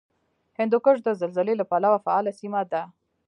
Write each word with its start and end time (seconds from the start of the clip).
هندوکش 0.57 0.97
د 1.03 1.09
زلزلې 1.21 1.53
له 1.57 1.65
پلوه 1.71 1.97
فعاله 2.05 2.31
سیمه 2.39 2.61
ده 2.71 2.81